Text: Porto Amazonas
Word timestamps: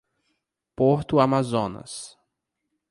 Porto 0.75 1.19
Amazonas 1.19 2.17